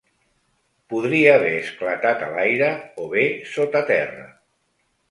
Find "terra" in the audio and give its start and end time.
3.93-4.29